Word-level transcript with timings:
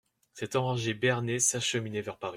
Cet 0.33 0.55
enragé 0.55 0.95
Béarnais 0.95 1.37
s'acheminait 1.37 2.01
vers 2.01 2.17
Paris. 2.17 2.29